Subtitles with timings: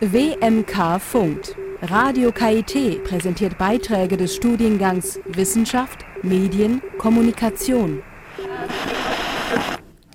[0.00, 1.56] WMK funkt.
[1.82, 8.02] Radio KIT präsentiert Beiträge des Studiengangs Wissenschaft, Medien, Kommunikation.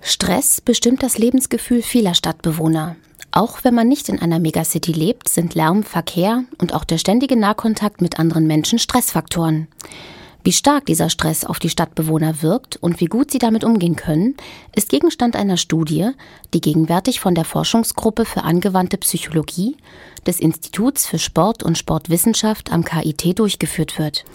[0.01, 2.95] Stress bestimmt das Lebensgefühl vieler Stadtbewohner.
[3.31, 7.37] Auch wenn man nicht in einer Megacity lebt, sind Lärm, Verkehr und auch der ständige
[7.37, 9.67] Nahkontakt mit anderen Menschen Stressfaktoren.
[10.49, 14.35] Wie stark dieser Stress auf die Stadtbewohner wirkt und wie gut sie damit umgehen können,
[14.75, 16.09] ist Gegenstand einer Studie,
[16.55, 19.77] die gegenwärtig von der Forschungsgruppe für angewandte Psychologie
[20.25, 24.25] des Instituts für Sport und Sportwissenschaft am KIT durchgeführt wird.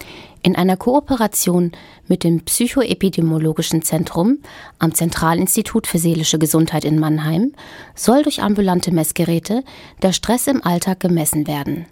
[0.44, 1.72] In einer Kooperation
[2.06, 4.40] mit dem Psychoepidemiologischen Zentrum
[4.78, 7.54] am Zentralinstitut für seelische Gesundheit in Mannheim
[7.94, 9.64] soll durch ambulante Messgeräte
[10.02, 11.86] der Stress im Alltag gemessen werden.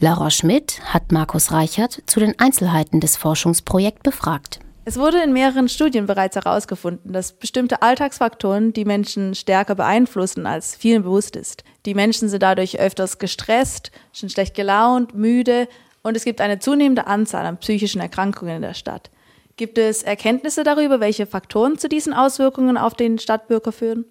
[0.00, 4.60] Laura Schmidt hat Markus Reichert zu den Einzelheiten des Forschungsprojekts befragt.
[4.86, 10.74] Es wurde in mehreren Studien bereits herausgefunden, dass bestimmte Alltagsfaktoren die Menschen stärker beeinflussen, als
[10.74, 11.62] vielen bewusst ist.
[11.84, 15.68] Die Menschen sind dadurch öfters gestresst, schon schlecht gelaunt, müde
[16.08, 19.10] und es gibt eine zunehmende Anzahl an psychischen Erkrankungen in der Stadt.
[19.56, 24.04] Gibt es Erkenntnisse darüber, welche Faktoren zu diesen Auswirkungen auf den Stadtbürger führen?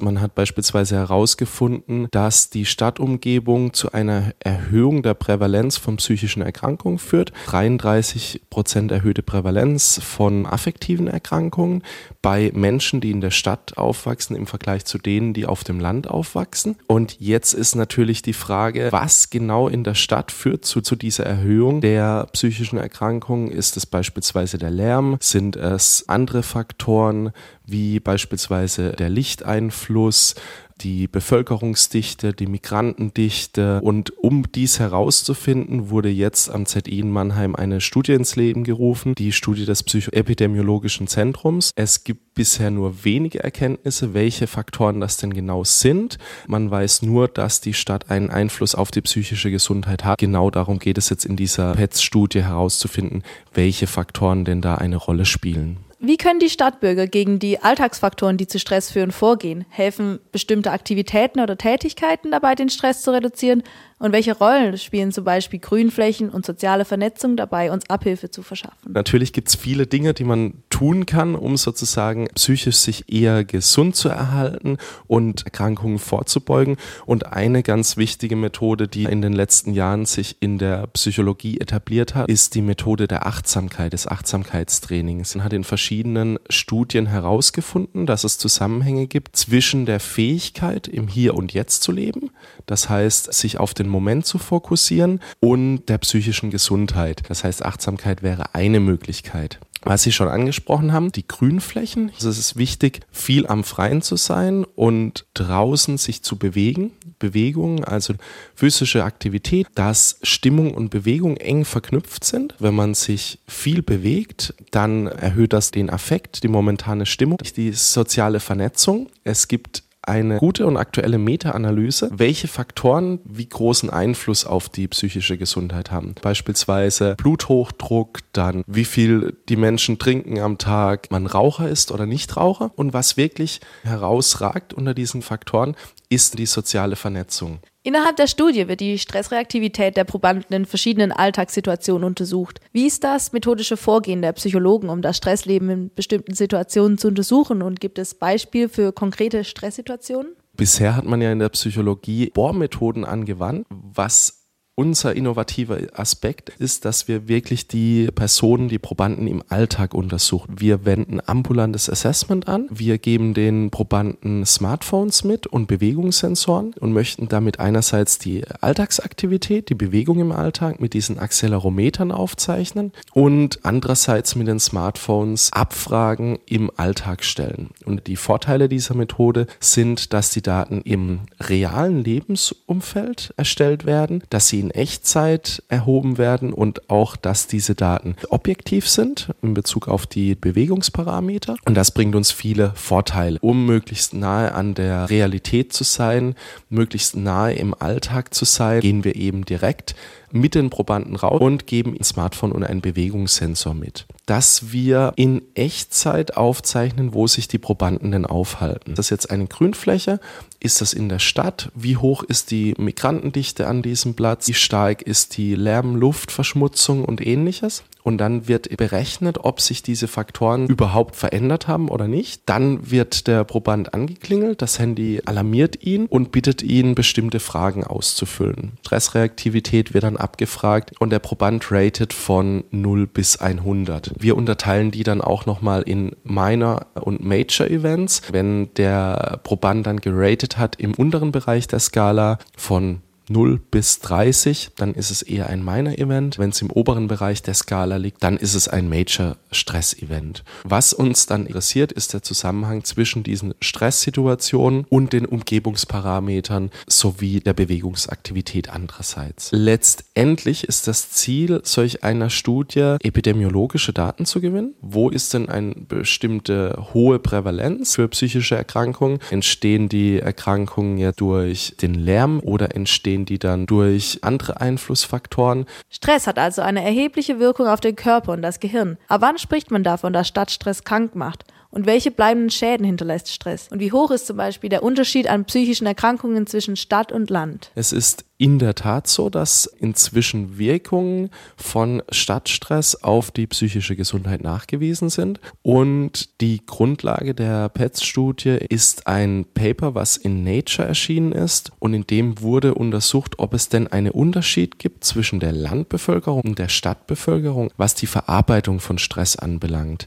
[0.00, 6.98] Man hat beispielsweise herausgefunden, dass die Stadtumgebung zu einer Erhöhung der Prävalenz von psychischen Erkrankungen
[6.98, 7.32] führt.
[7.46, 11.82] 33 Prozent erhöhte Prävalenz von affektiven Erkrankungen
[12.20, 16.08] bei Menschen, die in der Stadt aufwachsen im Vergleich zu denen, die auf dem Land
[16.08, 16.76] aufwachsen.
[16.86, 21.24] Und jetzt ist natürlich die Frage, was genau in der Stadt führt zu, zu dieser
[21.24, 23.50] Erhöhung der psychischen Erkrankungen?
[23.50, 25.16] Ist es beispielsweise der Lärm?
[25.20, 27.32] Sind es andere Faktoren?
[27.66, 30.34] Wie beispielsweise der Lichteinfluss,
[30.80, 33.80] die Bevölkerungsdichte, die Migrantendichte.
[33.82, 39.14] Und um dies herauszufinden, wurde jetzt am ZI in Mannheim eine Studie ins Leben gerufen,
[39.14, 41.70] die Studie des Psychoepidemiologischen Zentrums.
[41.76, 46.18] Es gibt bisher nur wenige Erkenntnisse, welche Faktoren das denn genau sind.
[46.46, 50.18] Man weiß nur, dass die Stadt einen Einfluss auf die psychische Gesundheit hat.
[50.18, 53.22] Genau darum geht es jetzt in dieser PETS-Studie herauszufinden,
[53.54, 55.78] welche Faktoren denn da eine Rolle spielen.
[55.98, 59.64] Wie können die Stadtbürger gegen die Alltagsfaktoren, die zu Stress führen, vorgehen?
[59.70, 63.62] Helfen bestimmte Aktivitäten oder Tätigkeiten dabei, den Stress zu reduzieren?
[63.98, 68.92] Und welche Rollen spielen zum Beispiel Grünflächen und soziale Vernetzung dabei, uns Abhilfe zu verschaffen?
[68.92, 73.96] Natürlich gibt es viele Dinge, die man tun kann, um sozusagen psychisch sich eher gesund
[73.96, 74.76] zu erhalten
[75.06, 76.76] und Erkrankungen vorzubeugen.
[77.06, 82.14] Und eine ganz wichtige Methode, die in den letzten Jahren sich in der Psychologie etabliert
[82.14, 85.36] hat, ist die Methode der Achtsamkeit, des Achtsamkeitstrainings.
[85.36, 91.34] Man hat in verschiedenen Studien herausgefunden, dass es Zusammenhänge gibt zwischen der Fähigkeit, im Hier
[91.34, 92.30] und Jetzt zu leben,
[92.66, 97.22] das heißt, sich auf den den Moment zu fokussieren und der psychischen Gesundheit.
[97.28, 99.60] Das heißt, Achtsamkeit wäre eine Möglichkeit.
[99.82, 102.10] Was Sie schon angesprochen haben, die Grünflächen.
[102.16, 106.90] Also es ist wichtig, viel am Freien zu sein und draußen sich zu bewegen.
[107.20, 108.14] Bewegung, also
[108.56, 112.56] physische Aktivität, dass Stimmung und Bewegung eng verknüpft sind.
[112.58, 118.40] Wenn man sich viel bewegt, dann erhöht das den Affekt, die momentane Stimmung, die soziale
[118.40, 119.08] Vernetzung.
[119.22, 125.36] Es gibt eine gute und aktuelle Meta-Analyse, welche Faktoren wie großen Einfluss auf die psychische
[125.36, 126.14] Gesundheit haben.
[126.22, 132.36] Beispielsweise Bluthochdruck, dann wie viel die Menschen trinken am Tag, man Raucher ist oder nicht
[132.36, 132.70] Raucher.
[132.76, 135.74] Und was wirklich herausragt unter diesen Faktoren,
[136.08, 137.58] ist die soziale Vernetzung.
[137.82, 142.60] Innerhalb der Studie wird die Stressreaktivität der Probanden in verschiedenen Alltagssituationen untersucht.
[142.72, 147.62] Wie ist das methodische Vorgehen der Psychologen, um das Stressleben in bestimmten Situationen zu untersuchen?
[147.62, 150.32] Und gibt es Beispiele für konkrete Stresssituationen?
[150.54, 154.45] Bisher hat man ja in der Psychologie Bohrmethoden angewandt, was
[154.76, 160.56] unser innovativer Aspekt ist, dass wir wirklich die Personen, die Probanden im Alltag untersuchen.
[160.58, 162.66] Wir wenden ambulantes Assessment an.
[162.70, 169.74] Wir geben den Probanden Smartphones mit und Bewegungssensoren und möchten damit einerseits die Alltagsaktivität, die
[169.74, 177.24] Bewegung im Alltag mit diesen Accelerometern aufzeichnen und andererseits mit den Smartphones Abfragen im Alltag
[177.24, 177.70] stellen.
[177.86, 184.48] Und die Vorteile dieser Methode sind, dass die Daten im realen Lebensumfeld erstellt werden, dass
[184.48, 190.06] sie in Echtzeit erhoben werden und auch, dass diese Daten objektiv sind in Bezug auf
[190.06, 191.56] die Bewegungsparameter.
[191.64, 196.34] Und das bringt uns viele Vorteile, um möglichst nahe an der Realität zu sein,
[196.68, 199.94] möglichst nahe im Alltag zu sein, gehen wir eben direkt
[200.40, 205.42] mit den Probanden raus und geben ein Smartphone und einen Bewegungssensor mit, dass wir in
[205.54, 208.94] Echtzeit aufzeichnen, wo sich die Probanden denn aufhalten.
[208.94, 210.20] Das ist jetzt eine Grünfläche.
[210.60, 211.70] Ist das in der Stadt?
[211.74, 214.48] Wie hoch ist die Migrantendichte an diesem Platz?
[214.48, 217.84] Wie stark ist die Lärm-, Luftverschmutzung und ähnliches?
[218.06, 222.42] Und dann wird berechnet, ob sich diese Faktoren überhaupt verändert haben oder nicht.
[222.46, 228.74] Dann wird der Proband angeklingelt, das Handy alarmiert ihn und bittet ihn, bestimmte Fragen auszufüllen.
[228.82, 234.12] Stressreaktivität wird dann abgefragt und der Proband ratet von 0 bis 100.
[234.16, 238.22] Wir unterteilen die dann auch nochmal in Minor und Major Events.
[238.30, 244.70] Wenn der Proband dann geratet hat im unteren Bereich der Skala von 0 bis 30,
[244.76, 246.38] dann ist es eher ein Minor Event.
[246.38, 250.44] Wenn es im oberen Bereich der Skala liegt, dann ist es ein Major Stress Event.
[250.64, 257.54] Was uns dann interessiert, ist der Zusammenhang zwischen diesen Stresssituationen und den Umgebungsparametern sowie der
[257.54, 259.50] Bewegungsaktivität andererseits.
[259.52, 264.74] Letztendlich ist das Ziel solch einer Studie, epidemiologische Daten zu gewinnen.
[264.80, 269.18] Wo ist denn eine bestimmte hohe Prävalenz für psychische Erkrankungen?
[269.30, 275.66] Entstehen die Erkrankungen ja durch den Lärm oder entstehen entstehen die dann durch andere Einflussfaktoren.
[275.90, 278.98] Stress hat also eine erhebliche Wirkung auf den Körper und das Gehirn.
[279.08, 281.44] Aber wann spricht man davon, dass Stadtstress krank macht?
[281.76, 283.68] Und welche bleibenden Schäden hinterlässt Stress?
[283.70, 287.70] Und wie hoch ist zum Beispiel der Unterschied an psychischen Erkrankungen zwischen Stadt und Land?
[287.74, 291.28] Es ist in der Tat so, dass inzwischen Wirkungen
[291.58, 295.38] von Stadtstress auf die psychische Gesundheit nachgewiesen sind.
[295.60, 301.72] Und die Grundlage der PETS-Studie ist ein Paper, was in Nature erschienen ist.
[301.78, 306.58] Und in dem wurde untersucht, ob es denn einen Unterschied gibt zwischen der Landbevölkerung und
[306.58, 310.06] der Stadtbevölkerung, was die Verarbeitung von Stress anbelangt.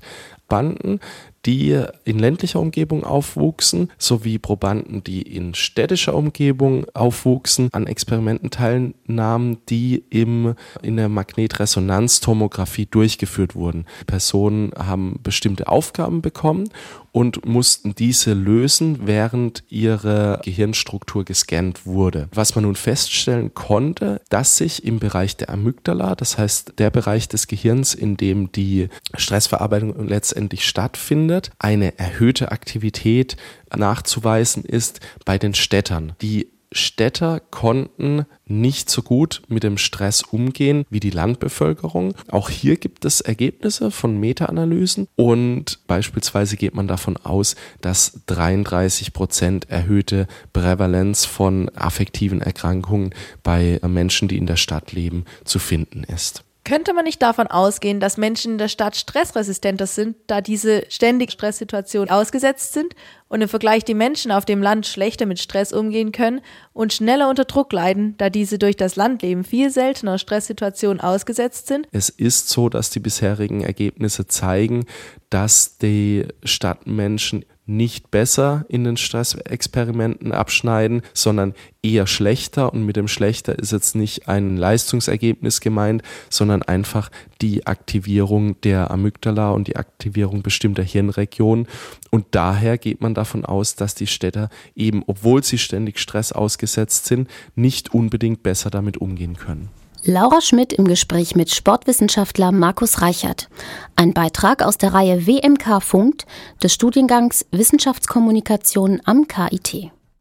[0.50, 1.00] Banden,
[1.46, 9.58] die in ländlicher Umgebung aufwuchsen, sowie Probanden, die in städtischer Umgebung aufwuchsen, an Experimenten teilnahmen,
[9.70, 13.86] die im, in der Magnetresonanztomographie durchgeführt wurden.
[14.02, 16.70] Die Personen haben bestimmte Aufgaben bekommen
[17.12, 22.28] und mussten diese lösen, während ihre Gehirnstruktur gescannt wurde.
[22.34, 27.28] Was man nun feststellen konnte, dass sich im Bereich der Amygdala, das heißt der Bereich
[27.28, 31.29] des Gehirns, in dem die Stressverarbeitung letztendlich stattfindet,
[31.60, 33.38] eine erhöhte Aktivität
[33.76, 36.14] nachzuweisen ist bei den Städtern.
[36.22, 42.14] Die Städter konnten nicht so gut mit dem Stress umgehen wie die Landbevölkerung.
[42.30, 49.14] Auch hier gibt es Ergebnisse von Meta-Analysen und beispielsweise geht man davon aus, dass 33
[49.14, 56.04] Prozent erhöhte Prävalenz von affektiven Erkrankungen bei Menschen, die in der Stadt leben, zu finden
[56.04, 56.44] ist.
[56.70, 61.32] Könnte man nicht davon ausgehen, dass Menschen in der Stadt stressresistenter sind, da diese ständig
[61.32, 62.94] Stresssituation ausgesetzt sind
[63.28, 67.28] und im Vergleich die Menschen auf dem Land schlechter mit Stress umgehen können und schneller
[67.28, 71.88] unter Druck leiden, da diese durch das Landleben viel seltener Stresssituationen ausgesetzt sind?
[71.92, 74.86] Es ist so, dass die bisherigen Ergebnisse zeigen,
[75.32, 82.74] dass die Stadtmenschen nicht besser in den Stressexperimenten abschneiden, sondern eher schlechter.
[82.74, 87.10] Und mit dem schlechter ist jetzt nicht ein Leistungsergebnis gemeint, sondern einfach
[87.42, 91.68] die Aktivierung der Amygdala und die Aktivierung bestimmter Hirnregionen.
[92.10, 97.06] Und daher geht man davon aus, dass die Städter eben, obwohl sie ständig Stress ausgesetzt
[97.06, 99.70] sind, nicht unbedingt besser damit umgehen können.
[100.10, 103.48] Laura Schmidt im Gespräch mit Sportwissenschaftler Markus Reichert.
[103.96, 106.26] Ein Beitrag aus der Reihe WMK Funkt
[106.64, 109.92] des Studiengangs Wissenschaftskommunikation am KIT.